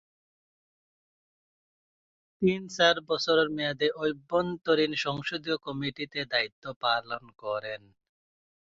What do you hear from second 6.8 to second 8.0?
পালন করেন।